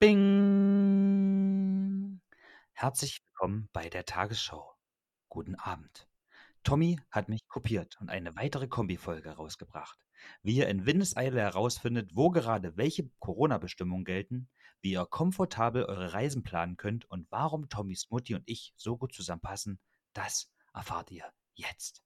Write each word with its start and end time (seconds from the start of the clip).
Bing! 0.00 1.60
Herzlich 2.72 3.20
willkommen 3.22 3.68
bei 3.74 3.90
der 3.90 4.06
Tagesschau. 4.06 4.74
Guten 5.28 5.56
Abend. 5.56 6.08
Tommy 6.62 6.98
hat 7.10 7.28
mich 7.28 7.46
kopiert 7.48 8.00
und 8.00 8.08
eine 8.08 8.34
weitere 8.34 8.66
Kombifolge 8.66 9.32
rausgebracht. 9.32 9.98
Wie 10.42 10.56
ihr 10.56 10.68
in 10.68 10.86
Windeseile 10.86 11.42
herausfindet, 11.42 12.16
wo 12.16 12.30
gerade 12.30 12.78
welche 12.78 13.10
Corona-Bestimmungen 13.18 14.06
gelten, 14.06 14.48
wie 14.80 14.92
ihr 14.92 15.04
komfortabel 15.04 15.84
eure 15.84 16.14
Reisen 16.14 16.42
planen 16.44 16.78
könnt 16.78 17.04
und 17.10 17.30
warum 17.30 17.68
Tommys 17.68 18.08
Mutti 18.08 18.34
und 18.34 18.44
ich 18.46 18.72
so 18.76 18.96
gut 18.96 19.12
zusammenpassen, 19.12 19.78
das 20.14 20.50
erfahrt 20.72 21.10
ihr 21.10 21.30
jetzt. 21.52 22.02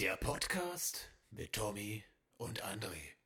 Der 0.00 0.16
Podcast 0.16 1.10
mit 1.30 1.52
Tommy 1.52 2.02
und 2.38 2.64
André. 2.64 3.18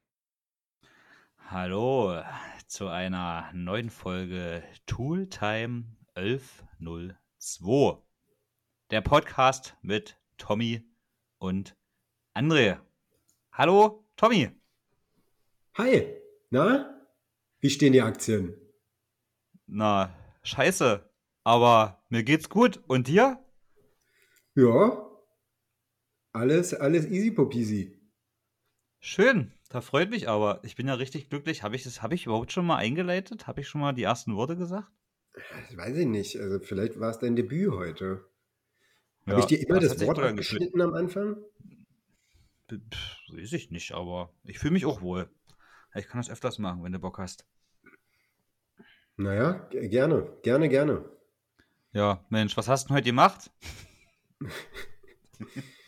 Hallo 1.39 2.21
zu 2.67 2.89
einer 2.89 3.49
neuen 3.53 3.91
Folge 3.91 4.65
Tooltime 4.85 5.85
1102. 6.15 8.03
Der 8.91 9.01
Podcast 9.03 9.77
mit 9.83 10.19
Tommy 10.37 10.83
und 11.39 11.77
André. 12.35 12.81
Hallo, 13.53 14.05
Tommy. 14.17 14.51
Hi, 15.79 16.13
na? 16.51 17.01
Wie 17.61 17.71
stehen 17.71 17.93
die 17.93 18.03
Aktien? 18.03 18.53
Na, 19.67 20.13
scheiße. 20.43 21.09
Aber 21.45 22.05
mir 22.09 22.25
geht's 22.25 22.49
gut. 22.49 22.83
Und 22.89 23.07
dir? 23.07 23.39
Ja, 24.57 25.04
alles, 26.35 26.75
alles 26.75 27.07
easy 27.07 27.31
popisi. 27.31 27.97
Schön. 29.01 29.53
Da 29.71 29.81
freut 29.81 30.11
mich 30.11 30.29
aber. 30.29 30.61
Ich 30.63 30.77
bin 30.77 30.87
ja 30.89 30.95
richtig 30.95 31.29
glücklich. 31.31 31.63
Habe 31.63 31.77
ich 31.77 31.85
das, 31.85 32.03
habe 32.03 32.15
ich 32.15 32.27
überhaupt 32.27 32.53
schon 32.53 32.67
mal 32.67 32.77
eingeleitet? 32.77 33.47
Habe 33.47 33.61
ich 33.61 33.69
schon 33.69 33.81
mal 33.81 33.93
die 33.93 34.03
ersten 34.03 34.37
Worte 34.37 34.57
gesagt? 34.57 34.89
Das 35.33 35.77
weiß 35.77 35.97
ich 35.97 36.07
nicht. 36.07 36.39
Also 36.39 36.61
vielleicht 36.61 37.01
war 37.01 37.11
es 37.11 37.19
dein 37.19 37.37
Debüt 37.37 37.73
heute. 37.73 38.25
Ja, 39.27 39.33
Habe 39.33 39.41
ich 39.41 39.47
dir 39.47 39.61
immer 39.61 39.81
das 39.81 39.97
das 39.97 40.07
Wort 40.07 40.19
abgeschnitten 40.19 40.81
am 40.81 40.95
Anfang? 40.95 41.37
Pff, 42.71 43.17
Weiß 43.33 43.53
ich 43.53 43.71
nicht, 43.71 43.93
aber 43.93 44.33
ich 44.45 44.59
fühle 44.59 44.73
mich 44.73 44.87
auch 44.87 45.01
wohl. 45.01 45.29
Ich 45.95 46.09
kann 46.09 46.21
das 46.21 46.31
öfters 46.31 46.59
machen, 46.59 46.83
wenn 46.83 46.93
du 46.93 46.99
Bock 46.99 47.19
hast. 47.19 47.47
Naja, 49.17 49.69
gerne, 49.71 50.29
gerne, 50.43 50.69
gerne. 50.69 51.05
Ja, 51.93 52.25
Mensch, 52.29 52.57
was 52.57 52.69
hast 52.69 52.85
du 52.85 52.89
denn 52.89 52.97
heute 52.97 53.07
gemacht? 53.07 53.51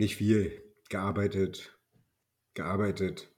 Nicht 0.00 0.16
viel. 0.16 0.62
Gearbeitet, 0.88 1.78
gearbeitet, 2.54 3.30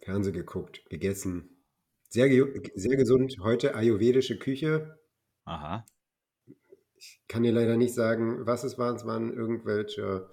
Fernseh 0.00 0.32
geguckt, 0.32 0.84
gegessen. 0.90 1.62
Sehr, 2.08 2.28
ge 2.28 2.68
sehr 2.74 2.96
gesund. 2.96 3.36
Heute 3.38 3.76
ayurvedische 3.76 4.36
Küche. 4.36 4.98
Aha. 5.44 5.86
Ich 6.96 7.22
kann 7.28 7.44
dir 7.44 7.52
leider 7.52 7.76
nicht 7.76 7.94
sagen, 7.94 8.44
was 8.44 8.64
es 8.64 8.76
waren. 8.76 8.96
Es 8.96 9.06
waren 9.06 9.32
irgendwelche, 9.32 10.28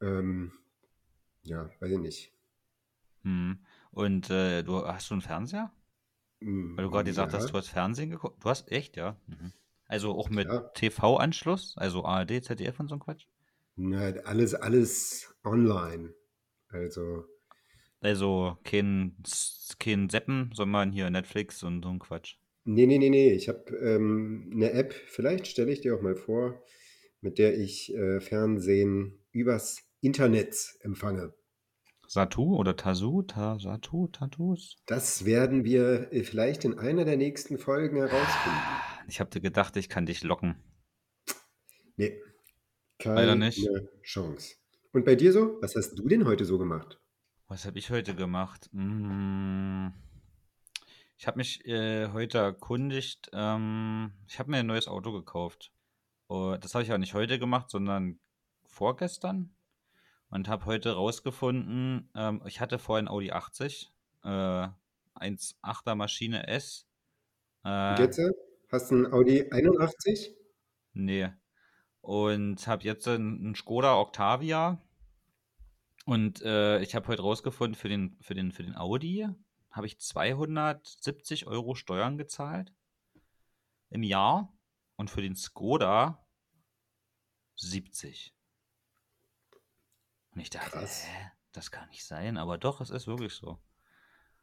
ähm, 0.00 0.50
ja, 1.44 1.70
weiß 1.78 1.92
ich 1.92 2.00
nicht. 2.00 2.32
Hm. 3.22 3.64
Und 3.92 4.30
äh, 4.30 4.64
du 4.64 4.84
hast 4.84 5.08
du 5.10 5.14
einen 5.14 5.20
Fernseher? 5.20 5.70
Hm, 6.40 6.76
Weil 6.76 6.86
du 6.86 6.90
gerade 6.90 7.08
gesagt 7.08 7.32
ja. 7.32 7.38
hast, 7.38 7.50
du 7.50 7.56
hast 7.56 7.68
Fernsehen 7.68 8.10
geguckt. 8.10 8.42
Du 8.44 8.48
hast 8.48 8.72
echt, 8.72 8.96
ja. 8.96 9.16
Mhm. 9.28 9.52
Also 9.86 10.10
auch 10.18 10.28
mit 10.28 10.48
Ja. 10.48 10.58
TV-Anschluss, 10.74 11.78
also 11.78 12.04
ARD, 12.04 12.42
ZDF 12.42 12.80
und 12.80 12.88
so 12.88 12.96
ein 12.96 13.00
Quatsch. 13.00 13.28
Na, 13.76 14.10
alles, 14.24 14.54
alles 14.54 15.34
online. 15.44 16.14
Also, 16.68 17.24
Also 18.00 18.58
kein, 18.64 19.16
kein 19.78 20.08
Seppen, 20.10 20.50
sondern 20.54 20.92
hier 20.92 21.10
Netflix 21.10 21.62
und 21.62 21.82
so 21.82 21.90
ein 21.90 21.98
Quatsch. 21.98 22.36
nee, 22.64 22.86
nee, 22.86 22.98
nee, 22.98 23.10
nee. 23.10 23.32
Ich 23.32 23.48
habe 23.48 23.70
ähm, 23.76 24.50
eine 24.54 24.72
App, 24.72 24.92
vielleicht 24.92 25.46
stelle 25.46 25.72
ich 25.72 25.80
dir 25.80 25.96
auch 25.96 26.02
mal 26.02 26.16
vor, 26.16 26.62
mit 27.20 27.38
der 27.38 27.58
ich 27.58 27.94
äh, 27.94 28.20
Fernsehen 28.20 29.18
übers 29.32 29.82
Internet 30.00 30.56
empfange. 30.80 31.34
Satu 32.06 32.56
oder 32.56 32.76
Tasu? 32.76 33.22
Ta, 33.22 33.58
Satu? 33.58 34.08
Tatus? 34.08 34.76
Das 34.86 35.24
werden 35.24 35.64
wir 35.64 36.12
äh, 36.12 36.24
vielleicht 36.24 36.64
in 36.64 36.78
einer 36.78 37.04
der 37.04 37.16
nächsten 37.16 37.58
Folgen 37.58 37.96
herausfinden. 37.96 38.58
Ich 39.08 39.18
habe 39.20 39.30
dir 39.30 39.40
gedacht, 39.40 39.76
ich 39.76 39.88
kann 39.88 40.04
dich 40.06 40.22
locken. 40.22 40.56
Nee, 41.96 42.20
Leider 43.04 43.32
keine 43.32 43.46
nicht. 43.46 43.68
Chance. 44.02 44.56
Und 44.92 45.04
bei 45.04 45.14
dir 45.14 45.32
so? 45.32 45.58
Was 45.62 45.76
hast 45.76 45.94
du 45.98 46.08
denn 46.08 46.26
heute 46.26 46.44
so 46.44 46.58
gemacht? 46.58 47.00
Was 47.48 47.64
habe 47.66 47.78
ich 47.78 47.90
heute 47.90 48.14
gemacht? 48.16 48.68
Mm, 48.72 49.88
Ich 51.16 51.26
habe 51.26 51.38
mich 51.38 51.64
äh, 51.66 52.08
heute 52.12 52.38
erkundigt. 52.38 53.30
Ähm, 53.32 54.12
ich 54.26 54.38
habe 54.38 54.50
mir 54.50 54.58
ein 54.58 54.66
neues 54.66 54.88
Auto 54.88 55.12
gekauft. 55.12 55.72
Oh, 56.28 56.56
das 56.60 56.74
habe 56.74 56.84
ich 56.84 56.90
aber 56.90 56.98
nicht 56.98 57.14
heute 57.14 57.38
gemacht, 57.38 57.70
sondern 57.70 58.20
vorgestern. 58.64 59.54
Und 60.30 60.48
habe 60.48 60.66
heute 60.66 60.92
rausgefunden, 60.94 62.10
ähm, 62.16 62.42
ich 62.46 62.60
hatte 62.60 62.78
vorhin 62.78 63.08
Audi 63.08 63.32
80, 63.32 63.92
äh, 64.24 64.68
1,8er 65.14 65.94
Maschine 65.94 66.48
S. 66.48 66.86
Und 67.64 67.98
Äh, 67.98 68.00
jetzt 68.00 68.18
äh, 68.18 68.30
hast 68.70 68.90
du 68.90 68.96
einen 68.96 69.12
Audi 69.12 69.50
81? 69.50 70.34
Nee. 70.94 71.32
Und 72.02 72.66
habe 72.66 72.82
jetzt 72.84 73.08
einen, 73.08 73.54
Skoda 73.54 73.96
Octavia. 73.96 74.80
Und 76.04 76.42
äh, 76.42 76.80
ich 76.80 76.94
habe 76.94 77.08
heute 77.08 77.22
rausgefunden, 77.22 77.76
für 77.76 77.88
den, 77.88 78.18
für 78.20 78.34
den, 78.34 78.52
für 78.52 78.64
den 78.64 78.76
Audi 78.76 79.28
habe 79.70 79.86
ich 79.86 79.98
270 79.98 81.46
Euro 81.46 81.74
Steuern 81.74 82.18
gezahlt 82.18 82.74
im 83.88 84.02
Jahr. 84.02 84.52
Und 84.96 85.10
für 85.10 85.22
den 85.22 85.34
Skoda 85.34 86.26
70. 87.56 88.34
Und 90.34 90.40
ich 90.40 90.50
dachte, 90.50 90.70
Krass. 90.70 91.06
hä, 91.06 91.30
das 91.52 91.70
kann 91.70 91.88
nicht 91.88 92.04
sein. 92.04 92.36
Aber 92.36 92.58
doch, 92.58 92.80
es 92.80 92.90
ist 92.90 93.06
wirklich 93.06 93.32
so. 93.34 93.58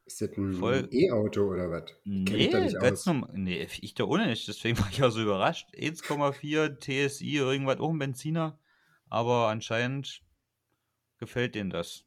Ist 0.10 0.22
das 0.22 0.30
ein 0.38 0.88
E-Auto 0.92 1.44
oder 1.44 1.70
was? 1.70 1.92
Ich 2.04 2.32
Nee, 2.32 2.50
da 2.50 2.60
nicht 2.62 2.80
ganz 2.80 3.06
normal. 3.06 3.30
Nee, 3.36 3.68
ich 3.80 3.94
da 3.94 4.06
ohne 4.06 4.26
nicht. 4.26 4.48
Deswegen 4.48 4.78
war 4.80 4.90
ich 4.90 4.98
ja 4.98 5.12
so 5.12 5.22
überrascht. 5.22 5.70
1,4 5.76 6.80
TSI, 6.80 7.36
irgendwas, 7.36 7.80
auch 7.80 7.92
ein 7.92 8.00
Benziner. 8.00 8.58
Aber 9.08 9.50
anscheinend 9.50 10.24
gefällt 11.20 11.54
denen 11.54 11.70
das. 11.70 12.06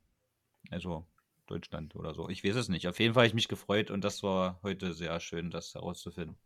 Also 0.70 1.06
Deutschland 1.46 1.94
oder 1.94 2.12
so. 2.12 2.28
Ich 2.28 2.42
weiß 2.42 2.56
es 2.56 2.68
nicht. 2.68 2.88
Auf 2.88 2.98
jeden 2.98 3.14
Fall 3.14 3.22
habe 3.22 3.28
ich 3.28 3.34
mich 3.34 3.46
gefreut 3.46 3.92
und 3.92 4.02
das 4.02 4.24
war 4.24 4.58
heute 4.64 4.94
sehr 4.94 5.20
schön, 5.20 5.52
das 5.52 5.74
herauszufinden. 5.74 6.36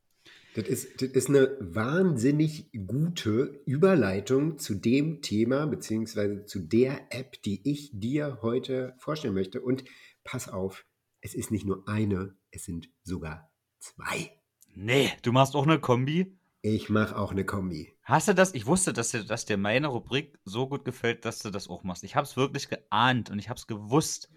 Das 0.55 0.69
ist, 0.69 1.01
das 1.01 1.09
ist 1.09 1.31
eine 1.31 1.57
wahnsinnig 1.61 2.71
gute 2.87 3.63
Überleitung 3.65 4.59
zu 4.59 4.75
dem 4.75 5.23
Thema, 5.23 5.67
beziehungsweise 5.67 6.45
zu 6.45 6.61
der 6.61 7.07
App, 7.09 7.41
die 7.43 7.61
ich 7.65 7.93
dir 7.95 8.41
heute 8.43 8.95
vorstellen 8.99 9.35
möchte. 9.35 9.63
Und 9.63 9.85
pass 10.25 10.49
auf, 10.49 10.86
es 11.27 11.35
ist 11.35 11.51
nicht 11.51 11.67
nur 11.67 11.89
eine, 11.89 12.37
es 12.53 12.65
sind 12.65 12.89
sogar 13.03 13.51
zwei. 13.81 14.31
Nee, 14.77 15.11
du 15.23 15.33
machst 15.33 15.57
auch 15.57 15.67
eine 15.67 15.81
Kombi. 15.81 16.39
Ich 16.63 16.89
mache 16.89 17.17
auch 17.19 17.33
eine 17.33 17.45
Kombi. 17.45 17.97
Hast 18.05 18.29
du 18.29 18.33
das? 18.35 18.55
Ich 18.55 18.67
wusste, 18.67 18.93
dass 18.93 19.11
dir, 19.11 19.25
dass 19.25 19.45
dir 19.45 19.57
meine 19.57 19.89
Rubrik 19.89 20.39
so 20.45 20.69
gut 20.69 20.85
gefällt, 20.85 21.25
dass 21.25 21.41
du 21.41 21.51
das 21.51 21.69
auch 21.69 21.83
machst. 21.83 22.05
Ich 22.05 22.15
habe 22.15 22.25
es 22.27 22.37
wirklich 22.37 22.69
geahnt 22.69 23.31
und 23.31 23.41
ich 23.41 23.49
habe 23.49 23.59
es 23.59 23.67
gewusst. 23.67 24.31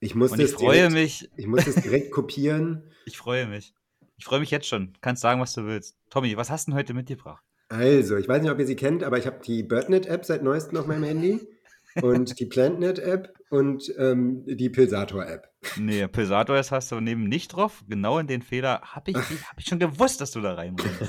Ich 0.00 0.14
muss, 0.14 0.32
Und 0.32 0.40
ich 0.40 0.50
das 0.50 0.60
freue 0.60 0.76
direkt, 0.76 0.92
mich. 0.92 1.30
ich 1.36 1.46
muss 1.46 1.64
das 1.64 1.76
direkt 1.76 2.10
kopieren. 2.12 2.92
Ich 3.06 3.16
freue 3.16 3.46
mich. 3.46 3.74
Ich 4.18 4.26
freue 4.26 4.40
mich 4.40 4.50
jetzt 4.50 4.66
schon. 4.66 4.92
Kannst 5.00 5.22
sagen, 5.22 5.40
was 5.40 5.54
du 5.54 5.64
willst. 5.64 5.96
Tommy, 6.10 6.36
was 6.36 6.50
hast 6.50 6.66
du 6.66 6.72
denn 6.72 6.78
heute 6.78 6.92
mitgebracht? 6.92 7.42
Also, 7.70 8.18
ich 8.18 8.28
weiß 8.28 8.42
nicht, 8.42 8.50
ob 8.50 8.58
ihr 8.58 8.66
sie 8.66 8.76
kennt, 8.76 9.02
aber 9.02 9.16
ich 9.16 9.26
habe 9.26 9.40
die 9.42 9.62
BirdNet-App 9.62 10.26
seit 10.26 10.42
neuestem 10.42 10.76
auf 10.76 10.86
meinem 10.86 11.04
Handy 11.04 11.40
und 12.02 12.38
die 12.38 12.46
PlantNet-App 12.46 13.32
und 13.48 13.94
ähm, 13.96 14.44
die 14.46 14.68
Pilsator-App. 14.68 15.47
Nee, 15.76 16.06
Pilsator 16.08 16.56
hast 16.56 16.92
du 16.92 17.00
neben 17.00 17.24
nicht 17.24 17.48
drauf. 17.48 17.84
Genau 17.88 18.18
in 18.18 18.26
den 18.26 18.42
Fehler 18.42 18.80
habe 18.82 19.10
ich, 19.10 19.16
hab 19.16 19.58
ich 19.58 19.66
schon 19.66 19.78
gewusst, 19.78 20.20
dass 20.20 20.30
du 20.30 20.40
da 20.40 20.54
reinbringst. 20.54 21.00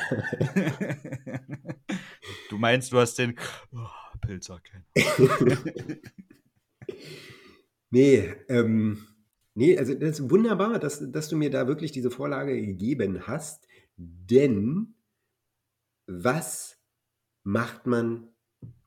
du 2.50 2.58
meinst, 2.58 2.92
du 2.92 3.00
hast 3.00 3.16
den 3.16 3.36
oh, 3.72 3.88
Pilz 4.22 4.50
erkennen. 4.50 4.86
Nee, 7.92 8.36
ähm, 8.50 9.08
nee, 9.56 9.78
also 9.78 9.96
das 9.96 10.20
ist 10.20 10.30
wunderbar, 10.30 10.80
dass, 10.80 11.12
dass 11.12 11.28
du 11.28 11.38
mir 11.38 11.50
da 11.50 11.68
wirklich 11.68 11.92
diese 11.92 12.12
Vorlage 12.12 12.60
gegeben 12.62 13.26
hast, 13.26 13.68
denn 13.98 14.94
was 16.06 16.78
macht 17.44 17.88
man 17.88 18.30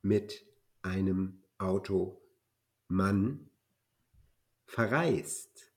mit 0.03 0.45
einem 0.83 1.43
Auto 1.59 2.21
man 2.89 3.51
verreist. 4.67 5.73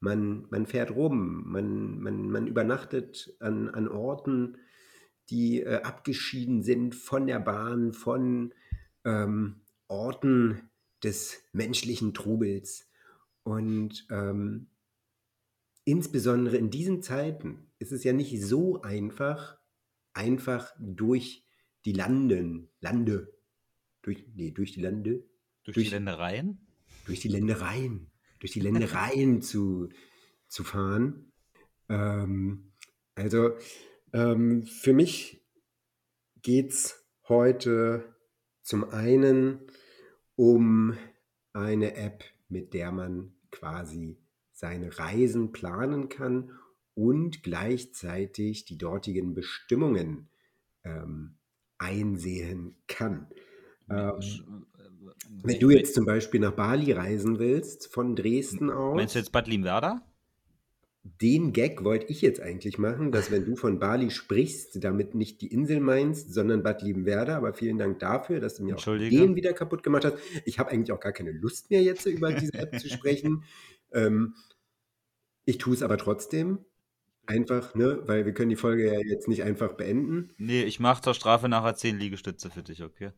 Man, 0.00 0.46
man 0.50 0.66
fährt 0.66 0.90
rum, 0.90 1.44
man, 1.46 2.00
man, 2.00 2.28
man 2.28 2.46
übernachtet 2.46 3.36
an, 3.40 3.68
an 3.68 3.88
Orten, 3.88 4.56
die 5.30 5.60
äh, 5.60 5.82
abgeschieden 5.82 6.62
sind 6.62 6.94
von 6.94 7.26
der 7.26 7.38
Bahn, 7.38 7.92
von 7.92 8.52
ähm, 9.04 9.60
Orten 9.86 10.70
des 11.04 11.44
menschlichen 11.52 12.14
Trubels. 12.14 12.90
Und 13.44 14.06
ähm, 14.10 14.68
insbesondere 15.84 16.56
in 16.56 16.70
diesen 16.70 17.02
Zeiten 17.02 17.70
ist 17.78 17.92
es 17.92 18.04
ja 18.04 18.12
nicht 18.12 18.40
so 18.42 18.82
einfach, 18.82 19.58
einfach 20.12 20.72
durch 20.78 21.46
die 21.84 21.92
Landen, 21.92 22.68
Lande, 22.80 23.32
durch, 24.02 24.26
nee, 24.34 24.50
durch 24.50 24.72
die 24.72 24.80
Lande, 24.80 25.24
Durch, 25.64 25.74
Durch- 25.74 25.88
die 25.88 25.94
Ländereien? 25.94 26.66
Durch 27.06 27.20
die 27.20 27.28
Ländereien, 27.28 28.10
durch 28.40 28.52
die 28.52 28.60
Ländereien 28.60 29.42
zu, 29.42 29.88
zu 30.48 30.64
fahren. 30.64 31.32
Ähm, 31.88 32.72
also 33.14 33.50
ähm, 34.12 34.64
für 34.64 34.92
mich 34.92 35.44
geht 36.42 36.70
es 36.70 37.04
heute 37.28 38.14
zum 38.62 38.84
einen 38.90 39.60
um 40.36 40.96
eine 41.52 41.96
App, 41.96 42.24
mit 42.48 42.74
der 42.74 42.92
man 42.92 43.34
quasi 43.50 44.18
seine 44.52 44.98
Reisen 44.98 45.52
planen 45.52 46.08
kann 46.08 46.52
und 46.94 47.42
gleichzeitig 47.42 48.64
die 48.64 48.78
dortigen 48.78 49.34
Bestimmungen 49.34 50.30
ähm, 50.84 51.38
einsehen 51.78 52.76
kann. 52.86 53.28
Ähm, 53.90 54.66
wenn 55.42 55.58
du 55.58 55.70
jetzt 55.70 55.94
zum 55.94 56.04
Beispiel 56.04 56.40
nach 56.40 56.52
Bali 56.52 56.92
reisen 56.92 57.38
willst, 57.38 57.92
von 57.92 58.14
Dresden 58.14 58.70
aus. 58.70 58.96
Meinst 58.96 59.14
du 59.14 59.18
jetzt 59.18 59.32
Bad 59.32 59.48
Limwerda? 59.48 60.02
Den 61.04 61.52
Gag 61.52 61.82
wollte 61.82 62.06
ich 62.06 62.22
jetzt 62.22 62.40
eigentlich 62.40 62.78
machen, 62.78 63.10
dass 63.10 63.32
wenn 63.32 63.44
du 63.44 63.56
von 63.56 63.80
Bali 63.80 64.10
sprichst, 64.10 64.84
damit 64.84 65.16
nicht 65.16 65.40
die 65.40 65.48
Insel 65.48 65.80
meinst, 65.80 66.32
sondern 66.32 66.62
Bad 66.62 66.82
Liebenwerda. 66.82 67.36
Aber 67.36 67.54
vielen 67.54 67.76
Dank 67.76 67.98
dafür, 67.98 68.38
dass 68.38 68.54
du 68.54 68.64
mir 68.64 68.76
auch 68.76 68.84
den 68.84 69.34
wieder 69.34 69.52
kaputt 69.52 69.82
gemacht 69.82 70.04
hast. 70.04 70.14
Ich 70.44 70.60
habe 70.60 70.70
eigentlich 70.70 70.92
auch 70.92 71.00
gar 71.00 71.12
keine 71.12 71.32
Lust 71.32 71.70
mehr 71.70 71.82
jetzt 71.82 72.06
über 72.06 72.32
diese 72.32 72.54
App 72.54 72.78
zu 72.78 72.88
sprechen. 72.88 73.44
Ähm, 73.94 74.36
ich 75.44 75.58
tue 75.58 75.74
es 75.74 75.82
aber 75.82 75.98
trotzdem. 75.98 76.64
Einfach, 77.26 77.74
ne? 77.74 78.00
Weil 78.06 78.24
wir 78.24 78.32
können 78.32 78.48
die 78.48 78.56
Folge 78.56 78.86
ja 78.86 78.98
jetzt 79.00 79.28
nicht 79.28 79.42
einfach 79.42 79.74
beenden. 79.74 80.30
Nee, 80.38 80.62
ich 80.62 80.80
mache 80.80 81.02
zur 81.02 81.12
Strafe 81.12 81.50
nachher 81.50 81.74
10 81.74 81.98
Liegestütze 81.98 82.48
für 82.48 82.62
dich, 82.62 82.82
okay? 82.82 83.10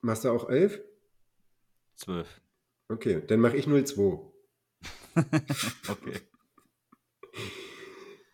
Machst 0.00 0.24
du 0.24 0.30
auch 0.30 0.48
11? 0.48 0.80
Zwölf. 1.96 2.40
Okay, 2.88 3.22
dann 3.26 3.40
mache 3.40 3.56
ich 3.56 3.66
02. 3.66 4.20
okay. 5.88 6.20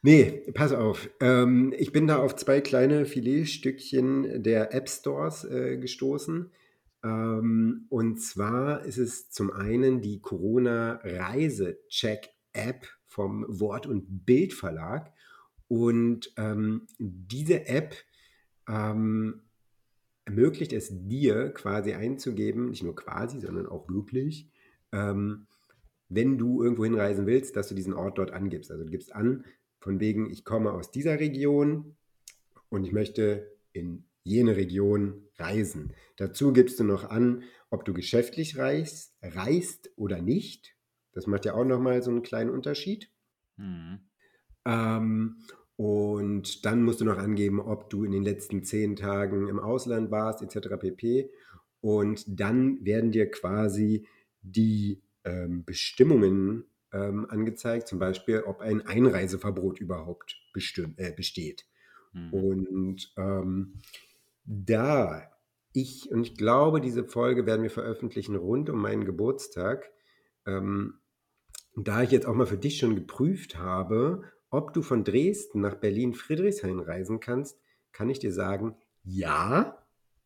Nee, 0.03 0.45
pass 0.55 0.73
auf. 0.73 1.11
Ähm, 1.21 1.75
ich 1.77 1.93
bin 1.93 2.07
da 2.07 2.17
auf 2.17 2.35
zwei 2.37 2.62
kleine 2.62 3.05
Filetstückchen 3.05 4.43
der 4.43 4.73
App 4.75 4.89
Stores 4.89 5.45
äh, 5.45 5.77
gestoßen. 5.77 6.51
Ähm, 7.05 7.85
und 7.91 8.19
zwar 8.19 8.83
ist 8.85 8.97
es 8.97 9.29
zum 9.31 9.51
einen 9.51 10.01
die 10.01 10.21
Corona-Reise-Check-App 10.21 12.87
vom 13.07 13.45
Wort- 13.49 13.87
und 13.87 14.25
Bildverlag. 14.25 15.12
Und 15.69 16.33
ähm, 16.37 16.87
diese 16.99 17.67
App 17.67 17.95
ähm, 18.69 19.43
ermöglicht 20.31 20.73
es 20.73 20.91
dir 20.93 21.50
quasi 21.50 21.93
einzugeben, 21.93 22.71
nicht 22.71 22.85
nur 22.85 22.94
quasi, 22.94 23.41
sondern 23.41 23.67
auch 23.67 23.88
wirklich, 23.88 24.49
ähm, 24.93 25.47
wenn 26.09 26.38
du 26.38 26.62
irgendwo 26.62 26.85
hinreisen 26.85 27.27
willst, 27.27 27.56
dass 27.56 27.69
du 27.69 27.75
diesen 27.75 27.94
Ort 27.94 28.19
dort 28.19 28.31
angibst. 28.31 28.71
Also 28.71 28.85
du 28.85 28.91
gibst 28.91 29.12
an, 29.12 29.44
von 29.81 29.99
wegen, 29.99 30.31
ich 30.31 30.44
komme 30.44 30.73
aus 30.73 30.93
dieser 30.93 31.19
Region 31.19 31.97
und 32.69 32.85
ich 32.85 32.93
möchte 32.93 33.50
in 33.73 34.05
jene 34.23 34.56
Region 34.56 35.27
reisen. 35.37 35.94
Dazu 36.17 36.53
gibst 36.53 36.79
du 36.79 36.85
noch 36.85 37.11
an, 37.11 37.43
ob 37.71 37.85
du 37.85 37.93
geschäftlich 37.93 38.56
reist, 38.56 39.17
reist 39.23 39.91
oder 39.97 40.21
nicht. 40.21 40.76
Das 41.12 41.26
macht 41.26 41.44
ja 41.44 41.55
auch 41.55 41.65
nochmal 41.65 42.03
so 42.03 42.11
einen 42.11 42.23
kleinen 42.23 42.50
Unterschied. 42.50 43.11
Hm. 43.56 43.99
Ähm, 44.65 45.38
und 45.81 46.67
dann 46.67 46.82
musst 46.82 47.00
du 47.00 47.06
noch 47.06 47.17
angeben, 47.17 47.59
ob 47.59 47.88
du 47.88 48.05
in 48.05 48.12
den 48.12 48.23
letzten 48.23 48.65
zehn 48.65 48.97
Tagen 48.97 49.49
im 49.49 49.59
Ausland 49.59 50.11
warst, 50.11 50.43
etc. 50.43 50.77
pp. 50.79 51.31
Und 51.81 52.38
dann 52.38 52.85
werden 52.85 53.12
dir 53.12 53.31
quasi 53.31 54.06
die 54.43 55.00
ähm, 55.25 55.65
Bestimmungen 55.65 56.65
ähm, 56.93 57.25
angezeigt, 57.31 57.88
zum 57.88 57.99
Beispiel, 57.99 58.43
ob 58.43 58.61
ein 58.61 58.87
Einreiseverbot 58.87 59.81
überhaupt 59.81 60.37
äh, 60.99 61.12
besteht. 61.12 61.65
Hm. 62.12 62.31
Und 62.31 63.15
ähm, 63.17 63.73
da 64.44 65.31
ich, 65.73 66.11
und 66.11 66.26
ich 66.26 66.37
glaube, 66.37 66.83
diese 66.83 67.05
Folge 67.05 67.47
werden 67.47 67.62
wir 67.62 67.71
veröffentlichen 67.71 68.37
rund 68.37 68.69
um 68.69 68.79
meinen 68.79 69.06
Geburtstag, 69.06 69.91
ähm, 70.44 70.99
da 71.75 72.03
ich 72.03 72.11
jetzt 72.11 72.26
auch 72.26 72.35
mal 72.35 72.44
für 72.44 72.59
dich 72.59 72.76
schon 72.76 72.97
geprüft 72.97 73.56
habe, 73.56 74.25
ob 74.50 74.73
du 74.73 74.82
von 74.82 75.05
Dresden 75.05 75.61
nach 75.61 75.76
Berlin-Friedrichshain 75.76 76.81
reisen 76.81 77.20
kannst, 77.20 77.58
kann 77.93 78.11
ich 78.11 78.19
dir 78.19 78.32
sagen, 78.32 78.76
ja, 79.05 79.79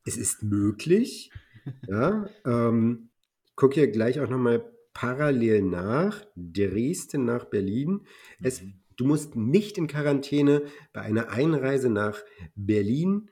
es 0.04 0.16
ist 0.16 0.42
möglich. 0.42 1.30
Ja, 1.88 2.28
ähm, 2.44 3.08
ich 3.46 3.56
gucke 3.56 3.76
hier 3.76 3.88
gleich 3.90 4.20
auch 4.20 4.28
nochmal 4.28 4.70
parallel 4.92 5.62
nach, 5.62 6.22
Dresden 6.36 7.24
nach 7.24 7.46
Berlin. 7.46 8.06
Es, 8.42 8.60
Mhm. 8.60 8.74
du 8.96 9.06
musst 9.06 9.34
nicht 9.34 9.78
in 9.78 9.86
Quarantäne 9.86 10.64
bei 10.92 11.00
einer 11.00 11.30
Einreise 11.30 11.88
nach 11.88 12.22
Berlin, 12.54 13.30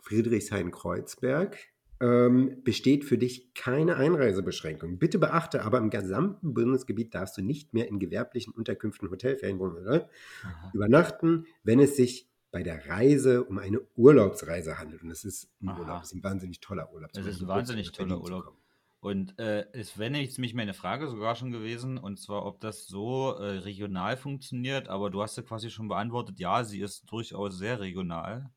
Friedrichshain-Kreuzberg. 0.00 1.56
Ähm, 2.04 2.62
besteht 2.64 3.02
für 3.04 3.16
dich 3.16 3.54
keine 3.54 3.96
Einreisebeschränkung. 3.96 4.98
Bitte 4.98 5.18
beachte 5.18 5.64
aber, 5.64 5.78
im 5.78 5.88
gesamten 5.88 6.52
Bundesgebiet 6.52 7.14
darfst 7.14 7.38
du 7.38 7.42
nicht 7.42 7.72
mehr 7.72 7.88
in 7.88 7.98
gewerblichen 7.98 8.52
Unterkünften, 8.52 9.10
Hotel, 9.10 9.36
Ferienwohnungen 9.36 9.82
oder 9.82 10.10
Aha. 10.42 10.70
übernachten, 10.74 11.46
wenn 11.62 11.80
es 11.80 11.96
sich 11.96 12.28
bei 12.50 12.62
der 12.62 12.86
Reise 12.88 13.44
um 13.44 13.56
eine 13.58 13.80
Urlaubsreise 13.96 14.78
handelt. 14.78 15.02
Und 15.02 15.08
das 15.08 15.24
ist 15.24 15.50
ein 15.62 15.70
Aha. 15.70 15.80
Urlaub, 15.80 16.00
das 16.00 16.12
ist 16.12 16.14
ein 16.14 16.24
wahnsinnig 16.24 16.60
toller 16.60 16.92
Urlaub. 16.92 17.10
Das 17.14 17.24
ist 17.24 17.40
ein 17.40 17.48
wahnsinnig 17.48 17.92
toller 17.92 18.20
Urlaub. 18.20 18.54
Und 19.00 19.38
äh, 19.38 19.66
es 19.72 19.96
wäre 19.98 20.16
jetzt 20.16 20.38
mich 20.38 20.52
meine 20.52 20.74
Frage 20.74 21.08
sogar 21.08 21.36
schon 21.36 21.52
gewesen, 21.52 21.96
und 21.96 22.18
zwar, 22.18 22.44
ob 22.44 22.60
das 22.60 22.86
so 22.86 23.32
äh, 23.32 23.58
regional 23.60 24.16
funktioniert, 24.18 24.88
aber 24.88 25.10
du 25.10 25.22
hast 25.22 25.36
ja 25.36 25.42
quasi 25.42 25.70
schon 25.70 25.88
beantwortet, 25.88 26.38
ja, 26.38 26.64
sie 26.64 26.80
ist 26.80 27.10
durchaus 27.10 27.56
sehr 27.56 27.80
regional, 27.80 28.50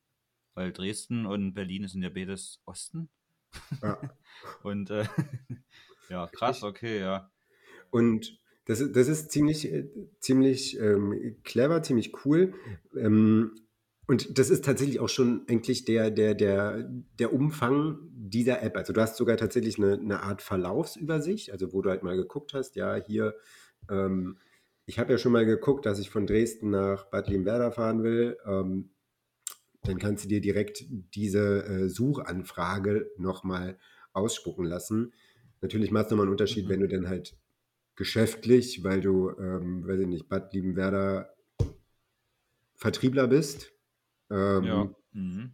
weil 0.53 0.73
Dresden 0.73 1.25
und 1.25 1.53
Berlin 1.53 1.87
sind 1.87 2.03
ja 2.03 2.09
beides 2.09 2.61
Osten. 2.65 3.09
Ja. 3.81 3.99
Und 4.63 4.89
äh, 4.89 5.05
ja, 6.09 6.27
krass, 6.27 6.63
okay, 6.63 6.99
ja. 6.99 7.31
Und 7.91 8.39
das, 8.65 8.79
ist- 8.81 8.95
das 8.95 9.07
ist 9.07 9.31
ziemlich, 9.31 9.71
äh, 9.71 9.89
ziemlich 10.19 10.79
ähm, 10.79 11.37
clever, 11.43 11.83
ziemlich 11.83 12.25
cool. 12.25 12.53
Ähm, 12.95 13.55
und 14.07 14.39
das 14.39 14.49
ist 14.49 14.63
tatsächlich 14.65 14.99
auch 15.01 15.09
schon 15.09 15.45
eigentlich 15.49 15.85
der, 15.85 16.11
der, 16.11 16.33
der, 16.33 16.89
der 17.19 17.33
Umfang 17.33 17.99
dieser 18.13 18.61
App. 18.63 18.77
Also 18.77 18.93
du 18.93 19.01
hast 19.01 19.17
sogar 19.17 19.37
tatsächlich 19.37 19.77
eine, 19.77 19.93
eine 19.93 20.21
Art 20.23 20.41
Verlaufsübersicht, 20.41 21.51
also 21.51 21.73
wo 21.73 21.81
du 21.81 21.89
halt 21.89 22.03
mal 22.03 22.15
geguckt 22.15 22.53
hast, 22.53 22.75
ja, 22.77 22.95
hier, 22.95 23.35
ähm, 23.89 24.37
ich 24.85 24.99
habe 24.99 25.11
ja 25.11 25.17
schon 25.17 25.33
mal 25.33 25.45
geguckt, 25.45 25.85
dass 25.85 25.99
ich 25.99 26.09
von 26.09 26.25
Dresden 26.25 26.69
nach 26.69 27.05
Bad 27.09 27.27
Limwerda 27.29 27.71
fahren 27.71 28.03
will. 28.03 28.37
Ähm, 28.45 28.91
dann 29.87 29.99
kannst 29.99 30.25
du 30.25 30.29
dir 30.29 30.41
direkt 30.41 30.83
diese 31.15 31.65
äh, 31.65 31.89
Suchanfrage 31.89 33.09
nochmal 33.17 33.77
ausspucken 34.13 34.65
lassen. 34.65 35.13
Natürlich 35.61 35.91
macht 35.91 36.05
es 36.05 36.11
nochmal 36.11 36.25
einen 36.25 36.31
Unterschied, 36.31 36.65
Mhm. 36.65 36.69
wenn 36.69 36.79
du 36.81 36.87
dann 36.87 37.07
halt 37.07 37.37
geschäftlich, 37.95 38.83
weil 38.83 39.01
du, 39.01 39.29
ähm, 39.31 39.87
weiß 39.87 39.99
ich 39.99 40.07
nicht, 40.07 40.29
Bad 40.29 40.53
Liebenwerda 40.53 41.29
Vertriebler 42.75 43.27
bist. 43.27 43.71
Ähm, 44.29 44.63
Ja. 44.63 44.95
Mhm. 45.13 45.51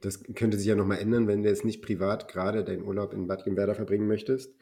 Das 0.00 0.22
könnte 0.34 0.56
sich 0.56 0.66
ja 0.66 0.74
nochmal 0.76 0.98
ändern, 0.98 1.28
wenn 1.28 1.42
du 1.42 1.48
jetzt 1.48 1.64
nicht 1.64 1.82
privat 1.82 2.28
gerade 2.28 2.64
deinen 2.64 2.84
Urlaub 2.84 3.12
in 3.12 3.26
Bad 3.26 3.44
Limwerda 3.44 3.74
verbringen 3.74 4.06
möchtest. 4.06 4.54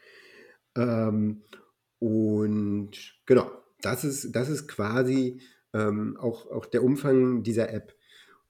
Ähm, 0.77 1.43
und 2.01 2.91
genau, 3.25 3.51
das 3.81 4.05
ist, 4.05 4.33
das 4.33 4.49
ist 4.49 4.67
quasi 4.67 5.41
ähm, 5.73 6.17
auch, 6.17 6.51
auch 6.51 6.67
der 6.67 6.83
Umfang 6.83 7.43
dieser 7.45 7.73
App. 7.73 7.95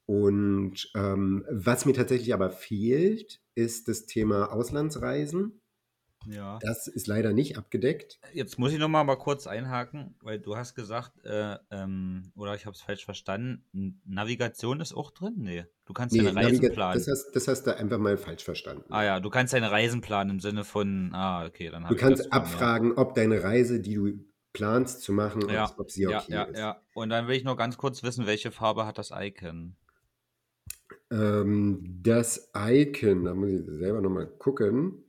Und 0.08 0.90
ähm, 0.94 1.44
was 1.50 1.84
mir 1.84 1.92
tatsächlich 1.92 2.32
aber 2.32 2.48
fehlt, 2.50 3.42
ist 3.54 3.88
das 3.88 4.06
Thema 4.06 4.50
Auslandsreisen. 4.50 5.60
Ja. 6.26 6.58
Das 6.62 6.86
ist 6.88 7.06
leider 7.06 7.34
nicht 7.34 7.58
abgedeckt. 7.58 8.18
Jetzt 8.32 8.58
muss 8.58 8.72
ich 8.72 8.78
noch 8.78 8.88
mal, 8.88 9.04
mal 9.04 9.16
kurz 9.16 9.46
einhaken, 9.46 10.16
weil 10.22 10.38
du 10.40 10.56
hast 10.56 10.74
gesagt, 10.74 11.12
äh, 11.26 11.56
ähm, 11.70 12.32
oder 12.36 12.54
ich 12.54 12.64
habe 12.64 12.74
es 12.74 12.80
falsch 12.80 13.04
verstanden, 13.04 14.00
Navigation 14.06 14.80
ist 14.80 14.94
auch 14.94 15.10
drin? 15.10 15.34
Nee, 15.36 15.66
du 15.84 15.92
kannst 15.92 16.16
Nee, 16.16 16.22
deine 16.24 16.36
Reisen 16.36 16.64
Naviga- 16.64 16.72
planen. 16.72 16.94
das, 16.98 17.06
hast, 17.06 17.32
das 17.36 17.46
hast 17.46 17.66
du 17.66 17.76
einfach 17.76 17.98
mal 17.98 18.16
falsch 18.16 18.44
verstanden. 18.44 18.84
ah 18.90 19.04
ja, 19.04 19.20
du 19.20 19.28
kannst 19.28 19.52
deine 19.52 19.70
Reisen 19.70 20.00
planen 20.00 20.30
im 20.30 20.40
Sinne 20.40 20.64
von, 20.64 21.10
ah, 21.14 21.44
okay, 21.44 21.68
dann 21.70 21.86
Du 21.86 21.96
kannst 21.96 22.32
abfragen, 22.32 22.92
ob 22.94 23.14
deine 23.14 23.42
Reise, 23.44 23.78
die 23.80 23.94
du 23.96 24.12
planst 24.54 25.02
zu 25.02 25.12
machen, 25.12 25.48
Ja, 25.50 25.66
ob, 25.70 25.80
ob 25.80 25.90
sie 25.90 26.04
ja, 26.04 26.18
okay 26.20 26.32
ja, 26.32 26.42
ist. 26.44 26.58
ja. 26.58 26.80
Und 26.94 27.10
dann 27.10 27.28
will 27.28 27.36
ich 27.36 27.44
noch 27.44 27.56
ganz 27.58 27.76
kurz 27.76 28.02
wissen, 28.02 28.26
welche 28.26 28.50
Farbe 28.50 28.86
hat 28.86 28.96
das 28.96 29.12
Icon? 29.14 29.76
Ähm, 31.10 32.00
das 32.02 32.50
Icon, 32.56 33.24
da 33.24 33.34
muss 33.34 33.50
ich 33.50 33.64
selber 33.66 34.00
nochmal 34.00 34.26
gucken. 34.26 35.04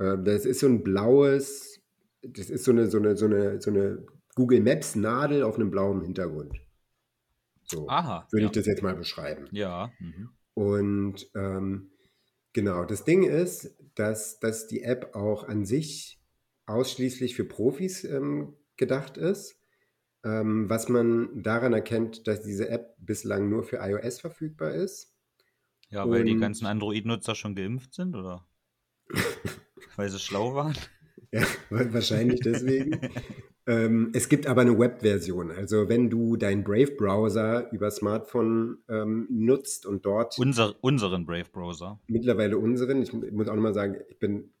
Ähm, 0.00 0.24
das 0.24 0.44
ist 0.44 0.60
so 0.60 0.66
ein 0.66 0.82
blaues, 0.82 1.80
das 2.22 2.50
ist 2.50 2.64
so 2.64 2.72
eine, 2.72 2.88
so 2.88 2.98
eine, 2.98 3.16
so 3.16 3.26
eine, 3.26 3.60
so 3.60 3.70
eine 3.70 4.04
Google 4.34 4.60
Maps 4.60 4.96
Nadel 4.96 5.42
auf 5.42 5.56
einem 5.56 5.70
blauen 5.70 6.02
Hintergrund. 6.02 6.60
So 7.64 7.88
Aha, 7.88 8.26
würde 8.30 8.42
ja. 8.42 8.46
ich 8.46 8.52
das 8.52 8.66
jetzt 8.66 8.82
mal 8.82 8.96
beschreiben. 8.96 9.46
Ja, 9.52 9.92
mhm. 10.00 10.30
Und 10.54 11.30
ähm, 11.34 11.92
genau, 12.52 12.84
das 12.84 13.04
Ding 13.04 13.22
ist, 13.22 13.76
dass, 13.94 14.40
dass 14.40 14.66
die 14.66 14.82
App 14.82 15.14
auch 15.14 15.44
an 15.44 15.64
sich 15.64 16.20
ausschließlich 16.66 17.36
für 17.36 17.44
Profis 17.44 18.04
ähm, 18.04 18.56
gedacht 18.76 19.16
ist. 19.16 19.59
Ähm, 20.24 20.68
was 20.68 20.88
man 20.88 21.42
daran 21.42 21.72
erkennt, 21.72 22.26
dass 22.26 22.42
diese 22.42 22.68
App 22.68 22.94
bislang 22.98 23.48
nur 23.48 23.62
für 23.64 23.76
iOS 23.78 24.20
verfügbar 24.20 24.72
ist. 24.74 25.14
ja, 25.88 26.08
weil 26.08 26.24
die 26.24 26.32
Und- 26.34 26.40
ganzen 26.40 26.66
Android-Nutzer 26.66 27.34
schon 27.34 27.54
geimpft 27.54 27.94
sind, 27.94 28.14
oder? 28.14 28.46
weil 29.96 30.08
sie 30.08 30.18
schlau 30.18 30.54
waren? 30.54 30.74
Ja, 31.32 31.42
wa- 31.68 31.86
wahrscheinlich 31.92 32.40
deswegen. 32.40 32.98
ähm, 33.68 34.10
es 34.14 34.28
gibt 34.28 34.48
aber 34.48 34.62
eine 34.62 34.76
Web-Version. 34.76 35.52
Also 35.52 35.88
wenn 35.88 36.10
du 36.10 36.36
deinen 36.36 36.64
Brave-Browser 36.64 37.70
über 37.72 37.90
Smartphone 37.92 38.78
ähm, 38.88 39.28
nutzt 39.30 39.86
und 39.86 40.04
dort 40.04 40.36
Unser, 40.40 40.74
unseren 40.82 41.26
Brave-Browser. 41.26 42.00
mittlerweile 42.08 42.58
unseren, 42.58 43.02
ich 43.02 43.12
muss 43.12 43.46
auch 43.48 43.54
nochmal 43.54 43.74
sagen, 43.74 43.98
ich 44.08 44.18
bin, 44.18 44.52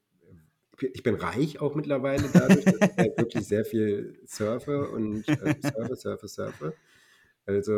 ich 0.82 1.02
bin 1.02 1.14
reich 1.16 1.60
auch 1.60 1.74
mittlerweile 1.74 2.30
dadurch, 2.30 2.68
dass 2.68 2.82
ich 2.86 2.96
halt 2.98 3.18
wirklich 3.18 3.48
sehr 3.48 3.64
viel 3.64 4.20
surfe 4.26 4.88
und 4.90 5.36
äh, 5.40 5.60
surfe, 5.60 5.96
surfe, 5.96 6.28
surfe. 6.28 6.78
Also 7.46 7.72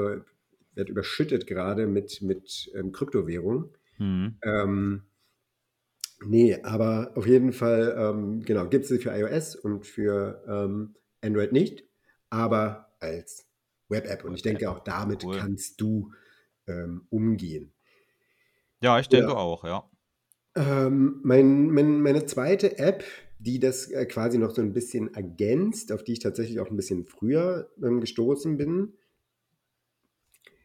werde 0.74 0.92
überschüttet 0.92 1.46
gerade 1.46 1.86
mit, 1.86 2.22
mit 2.22 2.70
ähm, 2.74 2.92
Kryptowährung. 2.92 3.76
Mhm. 3.98 4.42
Ähm, 4.42 5.04
nee, 6.24 6.60
aber 6.62 7.12
auf 7.16 7.26
jeden 7.26 7.52
Fall, 7.52 7.94
ähm, 7.98 8.42
genau, 8.42 8.68
gibt 8.68 8.84
es 8.84 8.90
sie 8.90 8.98
für 8.98 9.10
iOS 9.10 9.56
und 9.56 9.86
für 9.86 10.42
ähm, 10.48 10.94
Android 11.20 11.52
nicht, 11.52 11.84
aber 12.30 12.94
als 13.00 13.46
Web-App. 13.88 14.24
Und 14.24 14.34
ich 14.34 14.42
denke, 14.42 14.70
auch 14.70 14.80
damit 14.80 15.22
Cool. 15.22 15.32
kannst 15.32 15.80
du 15.80 16.12
ähm, 16.66 17.06
umgehen. 17.10 17.72
Ja, 18.82 18.98
ich 18.98 19.08
denke 19.08 19.34
Ja. 19.34 19.36
auch, 19.36 19.64
ja. 19.64 19.88
Ähm, 20.54 21.20
mein, 21.22 21.70
mein, 21.70 22.00
meine 22.00 22.26
zweite 22.26 22.78
App, 22.78 23.04
die 23.38 23.58
das 23.58 23.90
äh, 23.90 24.06
quasi 24.06 24.38
noch 24.38 24.50
so 24.50 24.60
ein 24.60 24.72
bisschen 24.72 25.14
ergänzt, 25.14 25.92
auf 25.92 26.04
die 26.04 26.12
ich 26.12 26.18
tatsächlich 26.18 26.60
auch 26.60 26.70
ein 26.70 26.76
bisschen 26.76 27.04
früher 27.04 27.70
ähm, 27.82 28.00
gestoßen 28.00 28.56
bin. 28.56 28.94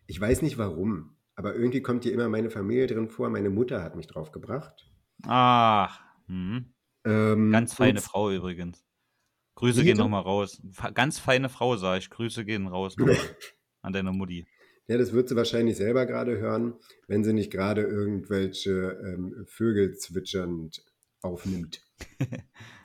Ich 0.05 0.19
weiß 0.19 0.41
nicht 0.41 0.57
warum, 0.57 1.15
aber 1.35 1.55
irgendwie 1.55 1.81
kommt 1.81 2.03
hier 2.03 2.13
immer 2.13 2.29
meine 2.29 2.49
Familie 2.49 2.87
drin 2.87 3.09
vor. 3.09 3.29
Meine 3.29 3.49
Mutter 3.49 3.83
hat 3.83 3.95
mich 3.95 4.07
drauf 4.07 4.31
gebracht. 4.31 4.89
Ach, 5.23 6.01
mhm. 6.27 6.73
Ähm, 7.05 7.51
ganz 7.51 7.73
feine 7.73 8.01
Frau 8.01 8.31
übrigens. 8.31 8.85
Grüße 9.55 9.83
gehen 9.83 9.97
nochmal 9.97 10.21
raus. 10.21 10.61
Ganz 10.93 11.17
feine 11.17 11.49
Frau, 11.49 11.77
sag 11.77 11.97
ich. 11.97 12.09
Grüße 12.11 12.45
gehen 12.45 12.67
raus 12.67 12.95
an 13.81 13.93
deine 13.93 14.11
Mutti. 14.11 14.45
Ja, 14.87 14.97
das 14.97 15.11
wird 15.13 15.27
sie 15.29 15.35
wahrscheinlich 15.35 15.75
selber 15.77 16.05
gerade 16.05 16.37
hören, 16.39 16.75
wenn 17.07 17.23
sie 17.23 17.33
nicht 17.33 17.51
gerade 17.51 17.81
irgendwelche 17.81 18.91
ähm, 19.03 19.45
Vögel 19.47 19.95
zwitschernd 19.97 20.83
aufnimmt. 21.21 21.81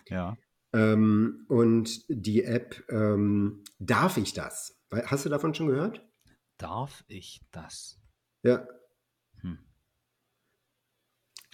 Ja. 0.09 0.37
Ähm, 0.75 1.44
und 1.49 2.04
die 2.09 2.44
App, 2.44 2.82
ähm, 2.90 3.62
darf 3.78 4.16
ich 4.18 4.35
das? 4.35 4.78
Hast 4.90 5.25
du 5.25 5.28
davon 5.30 5.54
schon 5.54 5.68
gehört? 5.68 6.06
Darf 6.59 7.04
ich 7.09 7.40
das? 7.50 7.99
Ja, 8.42 8.66
Hm. 9.40 9.59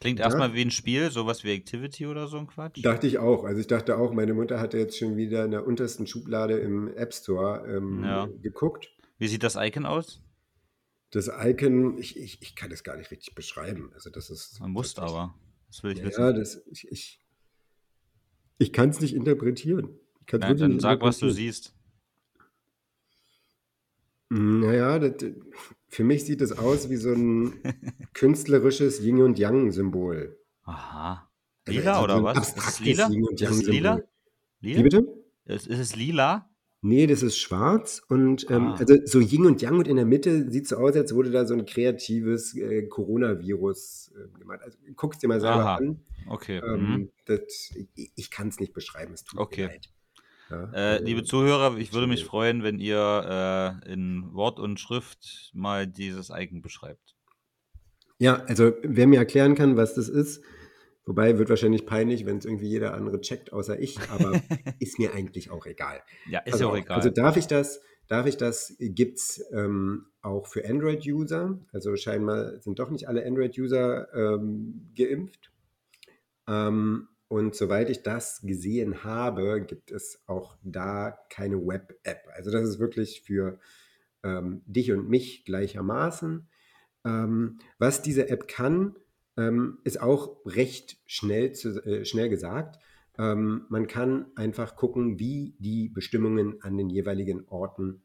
Klingt 0.00 0.18
Ja. 0.20 0.26
erstmal 0.26 0.54
wie 0.54 0.62
ein 0.62 0.70
Spiel, 0.70 1.10
sowas 1.10 1.44
wie 1.44 1.52
Activity 1.52 2.06
oder 2.06 2.26
so 2.28 2.38
ein 2.38 2.46
Quatsch. 2.46 2.84
dachte 2.84 3.06
ich 3.06 3.18
auch. 3.18 3.44
Also 3.44 3.60
ich 3.60 3.66
dachte 3.66 3.96
auch, 3.98 4.12
meine 4.12 4.34
Mutter 4.34 4.60
hatte 4.60 4.78
jetzt 4.78 4.98
schon 4.98 5.16
wieder 5.16 5.44
in 5.44 5.50
der 5.50 5.66
untersten 5.66 6.06
Schublade 6.06 6.58
im 6.58 6.88
App 6.96 7.12
Store 7.14 7.64
ähm, 7.68 8.02
Ja. 8.04 8.28
geguckt. 8.42 8.88
Wie 9.18 9.28
sieht 9.28 9.42
das 9.42 9.56
Icon 9.56 9.86
aus? 9.86 10.20
Das 11.10 11.30
Icon, 11.42 11.96
ich, 11.98 12.18
ich, 12.18 12.42
ich 12.42 12.54
kann 12.54 12.68
das 12.70 12.84
gar 12.84 12.96
nicht 12.96 13.10
richtig 13.10 13.34
beschreiben. 13.34 13.90
Also 13.94 14.10
das 14.10 14.28
ist. 14.30 14.60
Man 14.60 14.70
muss 14.72 14.98
aber. 14.98 15.34
Das 15.68 15.82
will 15.82 15.92
ich 15.92 15.98
Ja, 15.98 16.04
wissen. 16.06 16.34
das, 16.36 16.62
ich, 16.70 16.88
ich, 16.88 17.20
ich 18.58 18.72
kann 18.72 18.90
es 18.90 19.00
nicht 19.00 19.14
interpretieren. 19.14 19.98
Wirklich 20.26 20.58
dann 20.60 20.70
nicht 20.72 20.82
sag, 20.82 21.00
was 21.00 21.18
du 21.18 21.30
siehst. 21.30 21.74
Naja, 24.30 24.98
das, 24.98 25.24
für 25.88 26.04
mich 26.04 26.24
sieht 26.26 26.42
es 26.42 26.52
aus 26.52 26.90
wie 26.90 26.96
so 26.96 27.12
ein 27.12 27.54
künstlerisches 28.12 29.00
Yin- 29.00 29.22
und 29.22 29.38
Yang-Symbol. 29.38 30.38
Aha. 30.64 31.30
Also 31.66 31.80
Lila 31.80 31.94
so 31.96 32.04
oder 32.04 32.16
ein 32.16 32.24
was? 32.24 32.48
Ist 32.54 32.58
es 32.58 32.80
lila? 32.80 33.08
Yin- 33.08 33.26
und 33.26 33.40
Ist 33.40 33.50
es 33.50 33.62
lila? 33.66 34.00
Lila? 34.60 34.78
Wie 34.78 34.82
bitte? 34.82 35.24
Ist, 35.46 35.66
ist 35.66 35.78
es 35.78 35.96
lila? 35.96 36.47
Nee, 36.80 37.08
das 37.08 37.22
ist 37.24 37.38
schwarz 37.38 38.02
und 38.08 38.46
ähm, 38.50 38.68
Ah. 38.68 38.76
also 38.78 38.94
so 39.04 39.18
Yin 39.20 39.46
und 39.46 39.60
Yang 39.60 39.78
und 39.78 39.88
in 39.88 39.96
der 39.96 40.04
Mitte 40.06 40.48
sieht 40.50 40.68
so 40.68 40.76
aus, 40.76 40.94
als 40.94 41.12
wurde 41.12 41.30
da 41.32 41.44
so 41.44 41.54
ein 41.54 41.66
kreatives 41.66 42.54
äh, 42.56 42.86
Coronavirus 42.86 44.12
äh, 44.16 44.38
gemacht. 44.38 44.60
Also 44.62 44.78
guck's 44.94 45.18
dir 45.18 45.26
mal 45.28 45.40
selber 45.40 45.64
Aha. 45.64 45.76
an. 45.76 46.04
Okay. 46.28 46.58
Ähm, 46.64 46.80
mhm. 46.90 47.10
das, 47.26 47.40
ich 47.96 48.12
ich 48.14 48.30
kann 48.30 48.48
es 48.48 48.60
nicht 48.60 48.72
beschreiben, 48.74 49.12
es 49.12 49.24
tut 49.24 49.40
Okay. 49.40 49.62
mir 49.62 49.68
leid. 49.68 49.88
Ja, 50.50 50.70
Äh, 50.72 51.02
liebe 51.02 51.20
äh, 51.20 51.24
Zuhörer, 51.24 51.76
ich 51.78 51.92
würde 51.92 52.06
mich 52.06 52.24
freuen, 52.24 52.62
wenn 52.62 52.78
ihr 52.78 53.82
äh, 53.84 53.92
in 53.92 54.32
Wort 54.32 54.60
und 54.60 54.78
Schrift 54.78 55.50
mal 55.54 55.86
dieses 55.86 56.30
Icon 56.30 56.62
beschreibt. 56.62 57.16
Ja, 58.18 58.44
also 58.46 58.72
wer 58.82 59.06
mir 59.06 59.18
erklären 59.18 59.54
kann, 59.54 59.76
was 59.76 59.94
das 59.94 60.08
ist, 60.08 60.42
wobei 61.08 61.38
wird 61.38 61.48
wahrscheinlich 61.48 61.86
peinlich, 61.86 62.26
wenn 62.26 62.38
es 62.38 62.44
irgendwie 62.44 62.68
jeder 62.68 62.94
andere 62.94 63.20
checkt, 63.20 63.52
außer 63.52 63.80
ich, 63.80 63.98
aber 64.10 64.40
ist 64.78 64.98
mir 64.98 65.14
eigentlich 65.14 65.50
auch 65.50 65.66
egal. 65.66 66.02
Ja, 66.28 66.40
ist 66.40 66.52
also, 66.54 66.66
ja 66.66 66.70
auch 66.70 66.76
egal. 66.76 66.96
Also 66.98 67.10
darf 67.10 67.36
ich 67.36 67.46
das, 67.46 67.80
darf 68.06 68.26
ich 68.26 68.36
das, 68.36 68.76
gibt 68.78 69.18
es 69.18 69.44
ähm, 69.52 70.06
auch 70.20 70.46
für 70.46 70.68
Android-User. 70.68 71.58
Also 71.72 71.96
scheinbar 71.96 72.60
sind 72.60 72.78
doch 72.78 72.90
nicht 72.90 73.08
alle 73.08 73.24
Android-User 73.24 74.12
ähm, 74.14 74.90
geimpft. 74.94 75.50
Ähm, 76.46 77.08
und 77.28 77.54
soweit 77.54 77.90
ich 77.90 78.02
das 78.02 78.42
gesehen 78.42 79.04
habe, 79.04 79.62
gibt 79.62 79.90
es 79.90 80.22
auch 80.26 80.56
da 80.62 81.18
keine 81.30 81.56
Web-App. 81.56 82.28
Also 82.34 82.50
das 82.50 82.62
ist 82.68 82.78
wirklich 82.78 83.22
für 83.22 83.58
ähm, 84.22 84.62
dich 84.66 84.92
und 84.92 85.08
mich 85.08 85.44
gleichermaßen. 85.44 86.48
Ähm, 87.04 87.58
was 87.78 88.02
diese 88.02 88.28
App 88.28 88.48
kann, 88.48 88.96
ähm, 89.38 89.78
ist 89.84 90.02
auch 90.02 90.44
recht 90.44 90.98
schnell, 91.06 91.52
zu, 91.52 91.82
äh, 91.86 92.04
schnell 92.04 92.28
gesagt. 92.28 92.78
Ähm, 93.16 93.66
man 93.68 93.86
kann 93.86 94.26
einfach 94.34 94.76
gucken, 94.76 95.18
wie 95.18 95.54
die 95.60 95.88
Bestimmungen 95.88 96.60
an 96.62 96.76
den 96.76 96.90
jeweiligen 96.90 97.46
Orten 97.48 98.02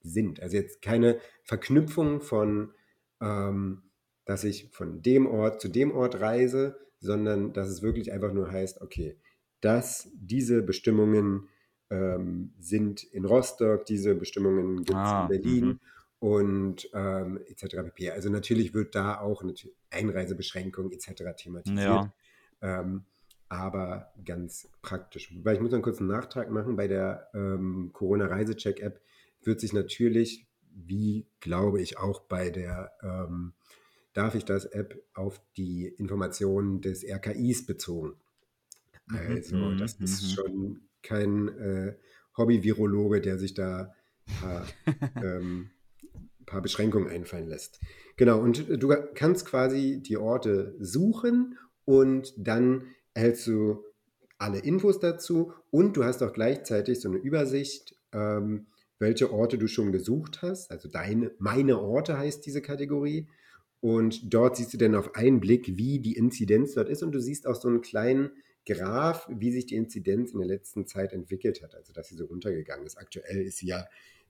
sind. 0.00 0.42
Also 0.42 0.56
jetzt 0.56 0.82
keine 0.82 1.18
Verknüpfung 1.44 2.20
von, 2.20 2.72
ähm, 3.20 3.84
dass 4.24 4.42
ich 4.44 4.70
von 4.72 5.02
dem 5.02 5.26
Ort 5.26 5.60
zu 5.60 5.68
dem 5.68 5.92
Ort 5.92 6.20
reise, 6.20 6.76
sondern 6.98 7.52
dass 7.52 7.68
es 7.68 7.82
wirklich 7.82 8.12
einfach 8.12 8.32
nur 8.32 8.50
heißt, 8.50 8.80
okay, 8.82 9.16
dass 9.60 10.10
diese 10.14 10.62
Bestimmungen 10.62 11.48
ähm, 11.90 12.54
sind 12.58 13.04
in 13.04 13.24
Rostock, 13.24 13.84
diese 13.84 14.16
Bestimmungen 14.16 14.78
gibt 14.78 14.90
es 14.90 14.96
Ah, 14.96 15.22
in 15.22 15.28
Berlin 15.28 15.64
mhm. 15.66 15.80
Und 16.22 16.88
ähm, 16.94 17.40
etc. 17.48 17.78
pp. 17.82 18.10
Also 18.10 18.30
natürlich 18.30 18.74
wird 18.74 18.94
da 18.94 19.18
auch 19.18 19.42
natürlich 19.42 19.74
Einreisebeschränkungen 19.90 20.92
etc. 20.92 21.24
thematisiert. 21.36 21.78
Ja. 21.78 22.14
Ähm, 22.60 23.02
aber 23.48 24.12
ganz 24.24 24.68
praktisch. 24.82 25.34
Wobei 25.34 25.54
ich 25.54 25.60
muss 25.60 25.72
noch 25.72 25.78
einen 25.78 25.82
kurzen 25.82 26.06
Nachtrag 26.06 26.48
machen. 26.48 26.76
Bei 26.76 26.86
der 26.86 27.28
ähm, 27.34 27.90
Corona-Reisecheck-App 27.92 29.00
wird 29.42 29.60
sich 29.60 29.72
natürlich, 29.72 30.46
wie 30.70 31.26
glaube 31.40 31.82
ich 31.82 31.98
auch 31.98 32.20
bei 32.20 32.50
der 32.50 32.92
ähm, 33.02 33.54
Darf 34.12 34.34
ich 34.34 34.44
das 34.44 34.66
App 34.66 35.02
auf 35.14 35.40
die 35.56 35.86
Informationen 35.86 36.82
des 36.82 37.02
RKIs 37.02 37.66
bezogen. 37.66 38.14
Mhm, 39.06 39.16
Also 39.16 39.56
mhm, 39.56 39.78
das 39.78 39.94
ist 39.94 40.22
mhm. 40.22 40.28
schon 40.28 40.80
kein 41.02 41.48
äh, 41.58 41.96
Hobby-Virologe, 42.36 43.22
der 43.22 43.38
sich 43.38 43.54
da 43.54 43.92
paar, 44.40 44.66
ähm, 45.16 45.70
paar 46.46 46.62
Beschränkungen 46.62 47.08
einfallen 47.08 47.48
lässt. 47.48 47.80
Genau, 48.16 48.40
und 48.40 48.66
du 48.68 48.94
kannst 49.14 49.46
quasi 49.46 50.02
die 50.02 50.16
Orte 50.16 50.76
suchen 50.78 51.58
und 51.84 52.34
dann 52.36 52.84
erhältst 53.14 53.46
du 53.46 53.84
alle 54.38 54.58
Infos 54.58 54.98
dazu 54.98 55.52
und 55.70 55.96
du 55.96 56.04
hast 56.04 56.22
auch 56.22 56.32
gleichzeitig 56.32 57.00
so 57.00 57.08
eine 57.08 57.18
Übersicht, 57.18 57.96
ähm, 58.12 58.66
welche 58.98 59.32
Orte 59.32 59.58
du 59.58 59.66
schon 59.66 59.92
besucht 59.92 60.42
hast. 60.42 60.70
Also 60.70 60.88
deine, 60.88 61.32
meine 61.38 61.80
Orte 61.80 62.18
heißt 62.18 62.44
diese 62.44 62.62
Kategorie. 62.62 63.28
Und 63.80 64.32
dort 64.32 64.56
siehst 64.56 64.72
du 64.72 64.78
dann 64.78 64.94
auf 64.94 65.16
einen 65.16 65.40
Blick, 65.40 65.76
wie 65.76 65.98
die 65.98 66.14
Inzidenz 66.14 66.74
dort 66.74 66.88
ist. 66.88 67.02
Und 67.02 67.12
du 67.12 67.20
siehst 67.20 67.48
auch 67.48 67.56
so 67.56 67.66
einen 67.66 67.80
kleinen 67.80 68.30
Graph, 68.64 69.28
wie 69.28 69.50
sich 69.50 69.66
die 69.66 69.74
Inzidenz 69.74 70.32
in 70.32 70.38
der 70.38 70.46
letzten 70.46 70.86
Zeit 70.86 71.12
entwickelt 71.12 71.62
hat. 71.62 71.74
Also 71.74 71.92
dass 71.92 72.08
sie 72.08 72.14
so 72.14 72.26
runtergegangen 72.26 72.86
ist. 72.86 72.96
Aktuell 72.96 73.42
ist 73.42 73.58
sie 73.58 73.66
ja 73.66 73.86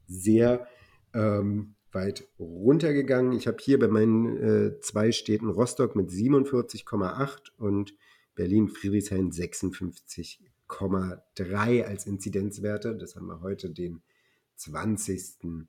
sehr 0.07 0.67
ähm, 1.13 1.75
weit 1.95 2.29
runtergegangen. 2.39 3.33
Ich 3.33 3.47
habe 3.47 3.57
hier 3.61 3.79
bei 3.79 3.89
meinen 3.89 4.37
äh, 4.37 4.79
zwei 4.81 5.11
Städten 5.13 5.49
Rostock 5.49 5.97
mit 5.97 6.11
47,8 6.11 7.53
und 7.57 7.95
Berlin-Friedrichshain 8.35 9.31
56,3 9.31 11.85
als 11.85 12.07
Inzidenzwerte. 12.07 12.95
Das 12.97 13.17
haben 13.17 13.27
wir 13.27 13.41
heute 13.41 13.71
den 13.71 14.03
20. 14.57 15.67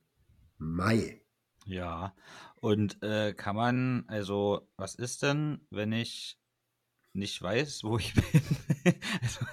Mai. 0.58 1.22
Ja, 1.66 2.14
und 2.56 3.02
äh, 3.04 3.34
kann 3.34 3.56
man, 3.56 4.04
also, 4.08 4.68
was 4.78 4.96
ist 4.96 5.24
denn, 5.24 5.62
wenn 5.70 5.92
ich 5.92 6.40
nicht 7.14 7.42
weiß, 7.42 7.84
wo 7.84 7.98
ich 7.98 8.14
bin? 8.14 8.24
also, 9.22 9.46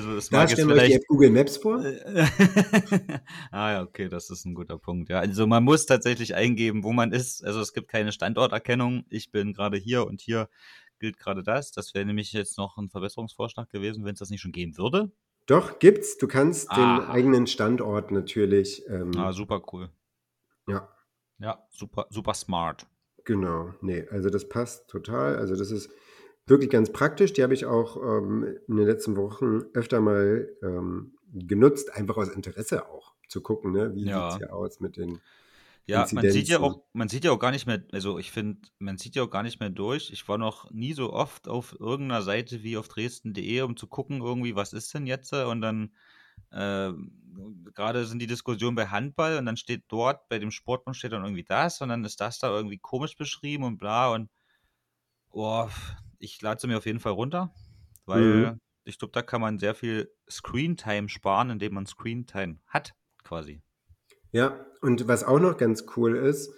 also, 0.00 0.14
das 0.16 0.28
Da 0.28 0.48
stellen 0.48 0.68
wir 0.68 0.76
euch 0.76 0.88
die. 0.88 0.94
App 0.94 1.06
Google 1.08 1.30
Maps 1.30 1.56
vor. 1.56 1.82
ah 3.50 3.72
ja, 3.72 3.82
okay, 3.82 4.08
das 4.08 4.30
ist 4.30 4.44
ein 4.44 4.54
guter 4.54 4.78
Punkt. 4.78 5.08
Ja, 5.10 5.20
also 5.20 5.46
man 5.46 5.64
muss 5.64 5.86
tatsächlich 5.86 6.34
eingeben, 6.34 6.84
wo 6.84 6.92
man 6.92 7.12
ist. 7.12 7.44
Also 7.44 7.60
es 7.60 7.72
gibt 7.72 7.88
keine 7.88 8.12
Standorterkennung. 8.12 9.04
Ich 9.08 9.30
bin 9.30 9.52
gerade 9.52 9.76
hier 9.76 10.06
und 10.06 10.20
hier 10.20 10.48
gilt 10.98 11.18
gerade 11.18 11.42
das. 11.42 11.70
Das 11.72 11.94
wäre 11.94 12.04
nämlich 12.04 12.32
jetzt 12.32 12.58
noch 12.58 12.76
ein 12.76 12.90
Verbesserungsvorschlag 12.90 13.70
gewesen, 13.70 14.04
wenn 14.04 14.12
es 14.14 14.18
das 14.20 14.30
nicht 14.30 14.40
schon 14.40 14.52
geben 14.52 14.76
würde. 14.76 15.10
Doch, 15.46 15.78
gibt's. 15.78 16.18
Du 16.18 16.28
kannst 16.28 16.70
den 16.72 16.78
Aha. 16.84 17.10
eigenen 17.12 17.46
Standort 17.46 18.10
natürlich. 18.10 18.82
Ähm, 18.88 19.12
Ah, 19.16 19.32
super 19.32 19.62
cool. 19.72 19.90
ja, 20.68 20.88
Ja, 21.38 21.66
super, 21.70 22.06
super 22.10 22.34
smart. 22.34 22.86
genau. 23.24 23.74
Nee, 23.80 24.06
also 24.10 24.28
das 24.30 24.48
passt 24.48 24.88
total. 24.88 25.36
Also 25.36 25.56
das 25.56 25.70
ist 25.70 25.90
wirklich 26.50 26.70
ganz 26.70 26.92
praktisch. 26.92 27.32
Die 27.32 27.42
habe 27.42 27.54
ich 27.54 27.66
auch 27.66 27.96
ähm, 27.96 28.58
in 28.68 28.76
den 28.76 28.86
letzten 28.86 29.16
Wochen 29.16 29.62
öfter 29.74 30.00
mal 30.00 30.48
ähm, 30.62 31.14
genutzt, 31.32 31.92
einfach 31.94 32.16
aus 32.16 32.28
Interesse 32.28 32.88
auch 32.88 33.14
zu 33.28 33.42
gucken, 33.42 33.72
ne? 33.72 33.94
wie 33.94 34.08
Ja. 34.08 34.10
sieht's 34.10 34.36
hier 34.36 34.52
aus 34.54 34.80
mit 34.80 34.96
den 34.96 35.20
Ja, 35.86 36.08
man 36.12 36.28
sieht 36.28 36.46
ja 36.48 36.60
auch, 36.60 36.84
man 36.92 37.08
sieht 37.08 37.24
ja 37.24 37.32
auch 37.32 37.38
gar 37.38 37.50
nicht 37.50 37.66
mehr, 37.66 37.82
also 37.92 38.18
ich 38.18 38.30
finde, 38.30 38.68
man 38.78 38.96
sieht 38.98 39.16
ja 39.16 39.24
auch 39.24 39.30
gar 39.30 39.42
nicht 39.42 39.58
mehr 39.60 39.70
durch. 39.70 40.10
Ich 40.12 40.28
war 40.28 40.38
noch 40.38 40.70
nie 40.70 40.92
so 40.92 41.12
oft 41.12 41.48
auf 41.48 41.78
irgendeiner 41.80 42.22
Seite 42.22 42.62
wie 42.62 42.76
auf 42.76 42.86
dresden.de, 42.88 43.62
um 43.62 43.76
zu 43.76 43.88
gucken, 43.88 44.20
irgendwie, 44.20 44.54
was 44.54 44.72
ist 44.72 44.94
denn 44.94 45.06
jetzt? 45.06 45.32
Und 45.32 45.60
dann 45.62 45.94
äh, 46.52 46.92
gerade 47.74 48.06
sind 48.06 48.20
die 48.20 48.26
Diskussionen 48.28 48.76
bei 48.76 48.86
Handball 48.88 49.38
und 49.38 49.46
dann 49.46 49.56
steht 49.56 49.84
dort, 49.88 50.28
bei 50.28 50.38
dem 50.38 50.50
Sportbund 50.52 50.96
steht 50.96 51.12
dann 51.12 51.24
irgendwie 51.24 51.44
das 51.44 51.80
und 51.80 51.88
dann 51.88 52.04
ist 52.04 52.20
das 52.20 52.38
da 52.38 52.50
irgendwie 52.50 52.78
komisch 52.78 53.16
beschrieben 53.16 53.64
und 53.64 53.78
bla 53.78 54.12
und 54.12 54.30
oh, 55.32 55.68
ich 56.20 56.40
lade 56.42 56.60
sie 56.60 56.66
mir 56.68 56.78
auf 56.78 56.86
jeden 56.86 57.00
Fall 57.00 57.12
runter, 57.12 57.54
weil 58.06 58.52
Mhm. 58.52 58.60
ich 58.84 58.98
glaube, 58.98 59.12
da 59.12 59.22
kann 59.22 59.40
man 59.40 59.58
sehr 59.58 59.74
viel 59.74 60.10
Screentime 60.30 61.08
sparen, 61.08 61.50
indem 61.50 61.74
man 61.74 61.86
Screentime 61.86 62.60
hat, 62.66 62.94
quasi. 63.24 63.62
Ja, 64.32 64.66
und 64.80 65.08
was 65.08 65.24
auch 65.24 65.40
noch 65.40 65.56
ganz 65.56 65.84
cool 65.96 66.16
ist, 66.16 66.52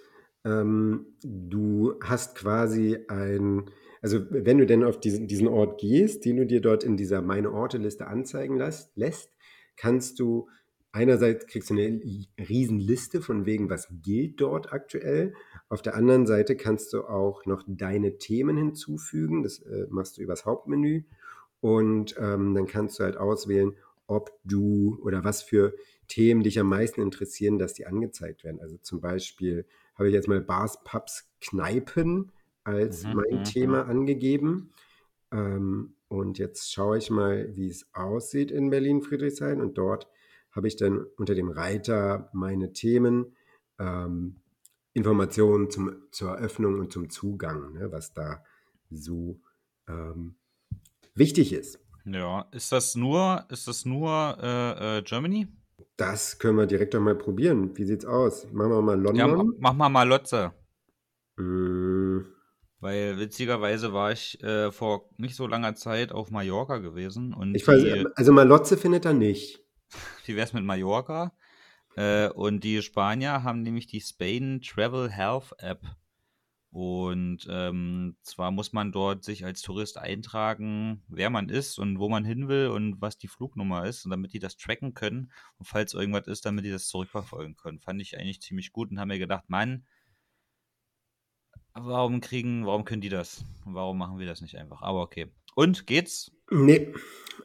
ähm, 0.45 1.17
du 1.23 1.95
hast 2.03 2.35
quasi 2.35 2.97
ein, 3.07 3.69
also 4.01 4.19
wenn 4.29 4.57
du 4.57 4.65
denn 4.65 4.83
auf 4.83 4.99
diesen, 4.99 5.27
diesen 5.27 5.47
Ort 5.47 5.79
gehst, 5.79 6.25
den 6.25 6.37
du 6.37 6.45
dir 6.45 6.61
dort 6.61 6.83
in 6.83 6.97
dieser 6.97 7.21
Meine 7.21 7.51
Orte-Liste 7.51 8.07
anzeigen 8.07 8.57
lässt, 8.57 8.95
lässt, 8.97 9.31
kannst 9.75 10.19
du 10.19 10.49
einerseits 10.93 11.47
kriegst 11.47 11.69
du 11.69 11.73
eine 11.73 11.99
Riesenliste 12.39 13.21
von 13.21 13.45
wegen, 13.45 13.69
was 13.69 13.89
gilt 14.01 14.39
dort 14.39 14.71
aktuell. 14.71 15.33
Auf 15.67 15.81
der 15.81 15.95
anderen 15.95 16.25
Seite 16.25 16.55
kannst 16.55 16.93
du 16.93 17.03
auch 17.03 17.45
noch 17.45 17.63
deine 17.67 18.17
Themen 18.19 18.55
hinzufügen. 18.55 19.43
Das 19.43 19.59
äh, 19.59 19.87
machst 19.89 20.17
du 20.17 20.21
übers 20.21 20.45
Hauptmenü. 20.45 21.03
Und 21.59 22.15
ähm, 22.17 22.53
dann 22.53 22.67
kannst 22.67 22.99
du 22.99 23.03
halt 23.03 23.17
auswählen, 23.17 23.75
ob 24.07 24.31
du 24.43 24.99
oder 25.01 25.23
was 25.23 25.41
für 25.41 25.73
Themen 26.07 26.43
dich 26.43 26.59
am 26.59 26.67
meisten 26.67 27.01
interessieren, 27.01 27.57
dass 27.57 27.73
die 27.73 27.87
angezeigt 27.87 28.43
werden. 28.43 28.61
Also 28.61 28.77
zum 28.77 29.01
Beispiel 29.01 29.65
habe 29.95 30.09
ich 30.09 30.13
jetzt 30.13 30.27
mal 30.27 30.41
Bars, 30.41 30.83
Pubs, 30.83 31.31
Kneipen 31.41 32.31
als 32.63 33.03
Mhm, 33.03 33.13
mein 33.13 33.39
mhm, 33.39 33.43
Thema 33.45 33.87
angegeben. 33.87 34.71
Ähm, 35.31 35.95
und 36.07 36.37
jetzt 36.37 36.71
schaue 36.71 36.99
ich 36.99 37.09
mal, 37.09 37.55
wie 37.55 37.67
es 37.67 37.87
aussieht 37.93 38.51
in 38.51 38.69
Berlin-Friedrichshain. 38.69 39.61
Und 39.61 39.77
dort 39.77 40.07
habe 40.55 40.67
ich 40.67 40.75
dann 40.75 41.05
unter 41.17 41.35
dem 41.35 41.49
Reiter 41.49 42.29
meine 42.33 42.73
Themen, 42.73 43.35
ähm, 43.79 44.37
Informationen 44.93 45.69
zum, 45.71 45.95
zur 46.11 46.31
Eröffnung 46.31 46.79
und 46.79 46.91
zum 46.91 47.09
Zugang, 47.09 47.73
ne, 47.73 47.91
was 47.91 48.13
da 48.13 48.43
so 48.91 49.39
ähm, 49.87 50.35
wichtig 51.15 51.53
ist. 51.53 51.79
Ja, 52.05 52.45
ist 52.51 52.71
das 52.71 52.95
nur, 52.95 53.45
ist 53.49 53.67
das 53.67 53.85
nur 53.85 54.37
äh, 54.41 54.97
äh, 54.99 55.01
Germany? 55.03 55.47
Das 55.97 56.37
können 56.37 56.57
wir 56.57 56.65
direkt 56.65 56.93
doch 56.93 56.99
mal 56.99 57.15
probieren. 57.15 57.75
Wie 57.77 57.85
sieht's 57.85 58.05
aus? 58.05 58.51
Machen 58.51 58.71
wir 58.71 58.81
mal 58.81 59.01
Ja, 59.15 59.27
ma- 59.27 59.35
London. 59.35 59.55
mach 59.59 59.73
mal 59.73 59.89
mal 59.89 60.07
Lotze. 60.07 60.53
Mm, 61.37 62.19
Weil 62.79 63.17
witzigerweise 63.17 63.93
war 63.93 64.11
ich 64.11 64.41
äh, 64.43 64.71
vor 64.71 65.09
nicht 65.17 65.35
so 65.35 65.47
langer 65.47 65.75
Zeit 65.75 66.11
auf 66.11 66.29
Mallorca 66.29 66.77
gewesen 66.79 67.33
und 67.33 67.55
ich 67.55 67.67
weiß, 67.67 68.05
also 68.15 68.33
Malotze 68.33 68.77
findet 68.77 69.05
er 69.05 69.13
nicht. 69.13 69.62
Wie 70.25 70.35
wär's 70.35 70.53
mit 70.53 70.63
Mallorca? 70.63 71.33
Äh, 71.95 72.29
und 72.29 72.63
die 72.63 72.81
Spanier 72.81 73.43
haben 73.43 73.61
nämlich 73.61 73.87
die 73.87 74.01
Spain 74.01 74.61
Travel 74.61 75.09
Health 75.09 75.53
App. 75.59 75.83
Und 76.71 77.45
ähm, 77.51 78.17
zwar 78.23 78.49
muss 78.49 78.73
man 78.73 78.91
dort 78.91 79.23
sich 79.23 79.45
als 79.45 79.61
Tourist 79.61 79.99
eintragen, 79.99 81.03
wer 81.07 81.29
man 81.29 81.47
ist 81.47 81.77
und 81.77 81.99
wo 81.99 82.09
man 82.09 82.25
hin 82.25 82.47
will 82.47 82.69
und 82.69 82.99
was 82.99 83.19
die 83.19 83.27
Flugnummer 83.27 83.85
ist, 83.85 84.05
und 84.05 84.09
damit 84.11 84.33
die 84.33 84.39
das 84.39 84.57
tracken 84.57 84.95
können 84.95 85.31
und 85.59 85.67
falls 85.67 85.93
irgendwas 85.93 86.25
ist, 86.25 86.47
damit 86.47 86.65
die 86.65 86.71
das 86.71 86.87
zurückverfolgen 86.87 87.57
können. 87.57 87.79
Fand 87.79 88.01
ich 88.01 88.17
eigentlich 88.17 88.41
ziemlich 88.41 88.71
gut 88.71 88.89
und 88.89 88.99
haben 88.99 89.09
mir 89.09 89.19
gedacht, 89.19 89.43
Mann, 89.49 89.85
warum 91.75 92.21
kriegen, 92.21 92.65
warum 92.65 92.85
können 92.85 93.01
die 93.01 93.09
das? 93.09 93.45
Warum 93.65 93.99
machen 93.99 94.17
wir 94.17 94.25
das 94.25 94.41
nicht 94.41 94.57
einfach? 94.57 94.81
Aber 94.81 95.01
okay. 95.01 95.31
Und 95.55 95.87
geht's? 95.87 96.31
Nee, 96.51 96.93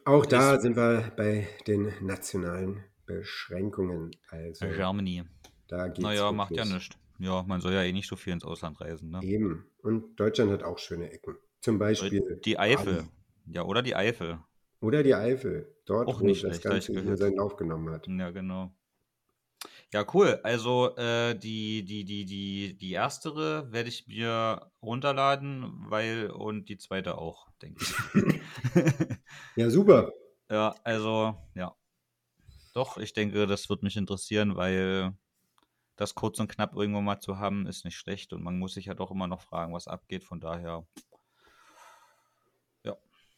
auch 0.05 0.25
da 0.25 0.55
Ist- 0.55 0.61
sind 0.63 0.75
wir 0.75 1.11
bei 1.15 1.47
den 1.67 1.93
nationalen 2.01 2.83
Beschränkungen. 3.05 4.11
Also 4.29 4.65
Germany. 4.67 5.23
da 5.67 5.87
geht's 5.87 5.99
Naja, 5.99 6.31
macht 6.31 6.51
ja 6.51 6.65
nichts. 6.65 6.95
Ja, 7.19 7.43
man 7.43 7.59
soll 7.61 7.73
ja 7.73 7.83
eh 7.83 7.91
nicht 7.91 8.07
so 8.07 8.15
viel 8.15 8.33
ins 8.33 8.45
Ausland 8.45 8.79
reisen, 8.79 9.09
ne? 9.11 9.19
Eben. 9.23 9.65
Und 9.81 10.15
Deutschland 10.19 10.51
hat 10.51 10.63
auch 10.63 10.77
schöne 10.79 11.11
Ecken. 11.11 11.35
Zum 11.61 11.77
Beispiel 11.77 12.39
Die 12.45 12.57
Eifel. 12.57 12.95
Bali. 12.95 13.07
Ja, 13.51 13.63
oder 13.63 13.81
die 13.81 13.95
Eifel. 13.95 14.39
Oder 14.79 15.03
die 15.03 15.13
Eifel. 15.15 15.75
Dort, 15.85 16.07
Auch 16.07 16.21
wo 16.21 16.25
nicht 16.25 16.43
das 16.43 16.61
schlecht, 16.61 16.87
Ganze 16.87 17.01
hier 17.01 17.17
seinen 17.17 17.35
Lauf 17.35 17.57
genommen 17.57 17.89
hat. 17.89 18.07
Ja, 18.07 18.31
genau. 18.31 18.73
Ja, 19.91 20.05
cool. 20.13 20.39
Also 20.43 20.95
äh, 20.97 21.33
die, 21.35 21.83
die, 21.83 22.05
die, 22.05 22.25
die, 22.25 22.77
die 22.77 22.91
erstere 22.93 23.71
werde 23.71 23.89
ich 23.89 24.07
mir 24.07 24.71
runterladen, 24.83 25.85
weil 25.89 26.29
und 26.29 26.69
die 26.69 26.77
zweite 26.77 27.17
auch, 27.17 27.49
denke 27.61 27.83
ich. 27.83 27.93
Ja, 29.55 29.69
super. 29.69 30.13
ja, 30.49 30.75
also, 30.83 31.35
ja. 31.53 31.75
Doch, 32.73 32.97
ich 32.97 33.13
denke, 33.13 33.47
das 33.47 33.69
wird 33.69 33.83
mich 33.83 33.97
interessieren, 33.97 34.55
weil 34.55 35.13
das 35.95 36.15
kurz 36.15 36.39
und 36.39 36.47
knapp 36.47 36.75
irgendwo 36.75 37.01
mal 37.01 37.19
zu 37.19 37.39
haben, 37.39 37.67
ist 37.67 37.83
nicht 37.83 37.97
schlecht 37.97 38.31
und 38.31 38.43
man 38.43 38.57
muss 38.57 38.75
sich 38.75 38.85
ja 38.85 38.93
doch 38.93 39.11
immer 39.11 39.27
noch 39.27 39.41
fragen, 39.41 39.73
was 39.73 39.87
abgeht. 39.87 40.23
Von 40.23 40.39
daher, 40.39 40.87
ja. 42.83 42.95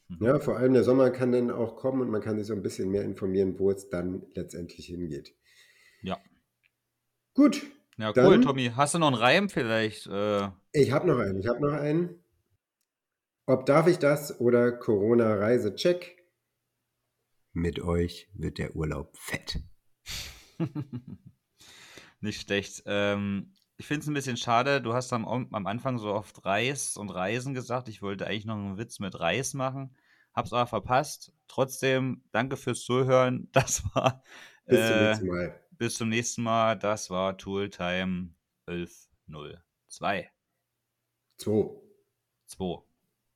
Mhm. 0.10 0.26
Ja, 0.26 0.40
vor 0.40 0.58
allem 0.58 0.74
der 0.74 0.84
Sommer 0.84 1.10
kann 1.10 1.32
dann 1.32 1.50
auch 1.50 1.76
kommen 1.76 2.02
und 2.02 2.10
man 2.10 2.22
kann 2.22 2.38
sich 2.38 2.46
so 2.46 2.54
ein 2.54 2.62
bisschen 2.62 2.92
mehr 2.92 3.04
informieren, 3.04 3.58
wo 3.58 3.72
es 3.72 3.90
dann 3.90 4.24
letztendlich 4.36 4.86
hingeht. 4.86 5.34
Ja. 6.04 6.20
Gut, 7.34 7.62
Ja, 7.98 8.10
cool, 8.10 8.14
Dann- 8.14 8.42
Tommy. 8.42 8.72
Hast 8.76 8.94
du 8.94 9.00
noch 9.00 9.08
einen 9.08 9.16
Reim 9.16 9.50
vielleicht? 9.50 10.08
Äh, 10.08 10.50
ich 10.74 10.92
habe 10.92 11.08
noch 11.08 11.20
einen. 11.20 11.40
Ich 11.40 11.48
habe 11.48 11.62
noch 11.62 11.74
einen. 11.74 12.24
Ob 13.46 13.66
darf 13.66 13.88
ich 13.88 13.98
das 14.00 14.40
oder 14.40 14.72
Corona-Reise-Check? 14.72 16.18
Mit 17.54 17.80
euch 17.82 18.30
wird 18.34 18.58
der 18.58 18.76
Urlaub 18.76 19.18
fett. 19.18 19.60
Nicht 22.22 22.42
schlecht. 22.42 22.84
Ähm, 22.86 23.54
ich 23.78 23.88
finde 23.88 24.02
es 24.02 24.08
ein 24.08 24.14
bisschen 24.14 24.38
schade. 24.38 24.82
Du 24.82 24.94
hast 24.94 25.12
am, 25.12 25.26
am 25.26 25.68
Anfang 25.68 25.98
so 25.98 26.14
oft 26.14 26.46
Reis 26.46 26.96
und 26.98 27.10
Reisen 27.10 27.54
gesagt. 27.54 27.88
Ich 27.90 28.02
wollte 28.02 28.28
eigentlich 28.28 28.46
noch 28.46 28.56
einen 28.56 28.78
Witz 28.78 29.00
mit 29.00 29.20
Reis 29.20 29.54
machen. 29.54 29.96
Hab's 30.34 30.54
aber 30.54 30.68
verpasst. 30.68 31.34
Trotzdem, 31.48 32.24
danke 32.32 32.58
fürs 32.58 32.84
Zuhören. 32.84 33.50
Das 33.54 33.84
war. 33.94 34.24
Bis 34.66 34.80
zum 34.88 34.96
äh, 34.96 35.08
nächsten 35.10 35.28
Mal. 35.28 35.61
Bis 35.82 35.96
zum 35.96 36.10
nächsten 36.10 36.44
Mal. 36.44 36.78
Das 36.78 37.10
war 37.10 37.40
Tooltime 37.40 38.36
1102. 38.68 39.60
Zwei. 39.88 40.32
2. 41.38 42.84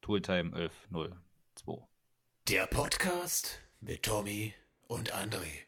Tooltime 0.01 0.55
1102. 0.55 1.88
Der 2.47 2.67
Podcast 2.67 3.62
mit 3.79 4.03
Tommy 4.03 4.53
und 4.86 5.12
André. 5.15 5.64